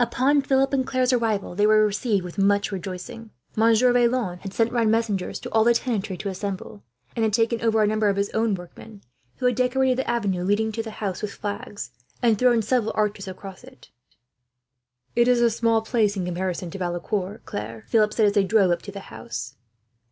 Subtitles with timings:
[0.00, 3.30] Upon Philip and Claire's arrival, they were received with much rejoicing.
[3.54, 6.82] Monsieur Vaillant had sent round messengers to all the tenantry to assemble,
[7.14, 9.02] and had taken over a number of his workmen,
[9.36, 13.28] who had decorated the avenue leading to the house with flags, and thrown several arches
[13.28, 13.90] across it.
[15.14, 18.72] "It is a small place in comparison to Valecourt, Claire," Philip said, as they drove
[18.72, 19.54] up to the house.